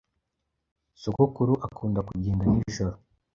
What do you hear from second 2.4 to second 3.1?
nijoro.